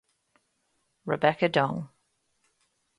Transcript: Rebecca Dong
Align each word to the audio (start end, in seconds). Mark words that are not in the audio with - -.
Rebecca 1.05 1.47
Dong 1.47 1.85